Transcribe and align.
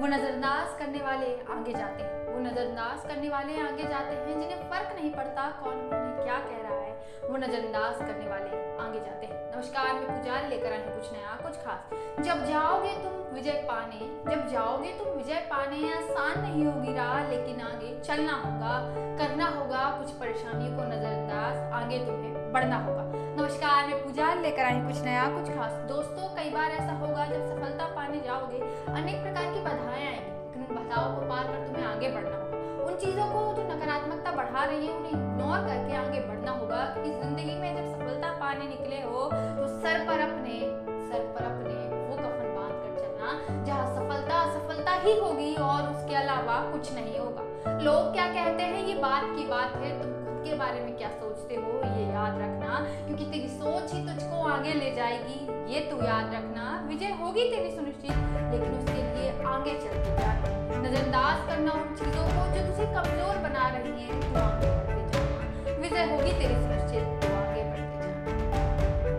वो 0.00 0.06
नजरअंदाज 0.06 0.78
करने 0.78 0.98
वाले 0.98 1.26
आगे 1.50 1.72
जाते 1.72 2.02
हैं। 2.02 2.34
वो 2.34 2.40
नजरअंदाज 2.40 3.06
करने 3.08 3.28
वाले 3.28 3.60
आगे 3.60 3.82
जाते 3.82 4.16
हैं, 4.16 4.40
जिन्हें 4.40 4.70
फ़र्क 4.70 4.92
नहीं 4.96 5.10
पड़ता 5.10 5.44
कौन 5.64 5.72
उन्हें 5.72 6.24
क्या 6.24 6.38
कह 6.38 6.62
रहा 6.62 6.80
है। 6.80 6.92
वो 7.30 7.36
नजरअंदाज 7.36 7.98
करने 7.98 8.28
वाले 8.28 8.50
आगे 8.84 9.00
जाते 9.00 9.26
हैं। 9.26 9.56
नमस्कार, 9.56 9.94
मैं 9.94 10.06
पुजारी 10.06 10.48
लेकर 10.48 10.72
आई 10.72 10.78
कुछ 10.78 11.12
नया 11.12 11.38
कुछ 11.42 11.56
खास। 11.64 11.94
जब 12.20 12.44
जाओगे 12.44 12.92
तुम 12.92 13.34
विजय 13.34 13.52
पाने, 13.52 14.00
जब 14.30 14.46
जाओगे 14.48 14.92
तुम 14.92 15.08
विजय 15.08 15.40
पाने, 15.52 15.92
आसान 15.92 16.40
नहीं 16.40 16.66
होगी 16.66 16.94
राह, 16.94 17.30
लेकिन 17.30 17.60
आगे 17.60 18.00
चलना 18.00 18.32
होगा, 18.32 18.78
करना 19.18 19.46
होगा, 19.48 19.90
कुछ 19.98 20.10
परेशानियों 20.10 20.76
को 20.76 20.84
नजरअंदाज 20.84 21.72
आगे 21.72 21.98
तुम्हें 21.98 22.52
बढ़ना 22.52 22.76
होगा। 22.76 23.02
नमस्कार, 23.42 23.86
मैं 23.86 24.04
पूजा 24.04 24.34
लेकर 24.34 24.62
आई 24.62 24.80
कुछ 24.80 25.02
नया 25.02 25.26
कुछ 25.28 25.54
खास। 25.56 25.72
दोस्तों, 25.72 26.28
कई 26.36 26.50
बार 26.50 26.70
ऐसा 26.70 26.92
होगा, 26.92 27.26
जब 27.26 27.46
सफलता 27.46 27.86
जाओगे, 28.36 28.58
अनेक 28.92 29.22
प्रकार 29.22 29.52
की 29.54 29.60
बाधाएँ 29.60 30.06
आएँगी 30.06 30.34
उन 30.56 30.74
बाधाओं 30.76 31.14
को 31.14 31.26
पार 31.28 31.44
कर 31.44 31.66
तुम्हें 31.66 31.84
आगे 31.84 32.08
बढ़ना 32.08 32.36
होगा। 32.36 32.84
उन 32.86 32.96
चीज़ों 32.96 33.26
को 33.26 33.40
जो 33.56 33.62
नकारात्मकता 33.64 34.32
बढ़ा 34.32 34.64
रही 34.64 34.86
है, 34.86 34.92
उन्हें 34.94 35.12
इग्नोर 35.12 35.58
करके 35.68 35.94
आगे 35.96 36.20
बढ़ना 36.20 36.52
होगा। 36.52 36.84
क्योंकि 36.94 37.10
ज़िंदगी 37.10 37.54
में 37.54 37.76
जब 37.76 37.86
सफलता 37.92 38.32
पाने 38.40 38.68
निकले 38.68 39.00
हो 39.02 39.24
तो 39.32 39.66
सर 39.78 40.04
पर 40.06 40.20
अपने, 40.20 40.60
सर 41.08 41.24
पर 41.34 41.44
अपने 41.44 41.74
वो 42.08 42.16
कफन 42.16 42.54
बाँध 42.56 42.74
कर 42.82 42.92
चलना, 43.00 43.64
जहाँ 43.64 43.86
सफलता 43.96 44.44
सफलता 44.54 44.92
ही 45.06 45.18
होगी 45.20 45.54
और 45.54 45.82
उसके 45.94 46.14
अलावा 46.14 46.60
कुछ 46.72 46.92
नहीं 46.94 47.18
होगा। 47.18 47.78
लोग 47.80 48.12
क्या 48.12 48.26
कहते 48.28 48.62
हैं, 48.62 48.86
ये 48.86 48.94
बात 49.00 49.24
की 49.36 49.46
बात 49.46 49.76
है, 49.76 49.90
तुम 50.02 50.12
खुद 50.24 50.42
के 50.44 50.56
बारे 50.56 50.80
में 50.80 50.96
क्या 50.96 51.08
सोचते 51.10 51.54
हो, 51.54 51.72
ये 51.96 52.04
याद 52.12 52.38
रखना, 52.38 52.84
क्योंकि 53.06 53.24
तेरी 53.24 53.48
सोच 53.48 53.75
आगे 54.56 54.74
ले 54.74 54.90
जाएगी, 54.96 55.38
ये 55.72 55.80
तू 55.88 55.96
याद 55.98 56.30
रखना। 56.34 56.62
विजय 56.88 57.10
होगी 57.14 57.42
तेरी 57.50 57.70
सुनिश्चित, 57.70 58.12
लेकिन 58.52 58.70
उसके 58.76 59.02
लिए 59.08 59.32
आगे 59.46 59.74
चलते 59.80 60.14
जाना 60.18 60.80
नजरअंदाज 60.80 61.42
करना 61.48 61.72
उन 61.72 61.94
चीज़ों 61.96 62.24
को 62.28 62.46
जो 62.54 62.62
तुझे 62.68 62.86
कमज़ोर 62.94 63.42
बना 63.42 63.68
रही 63.74 63.92
है। 64.02 64.14
विजय 65.80 66.10
होगी 66.12 66.32
तेरी 66.32 66.56
सुनिश्चित। 66.56 67.15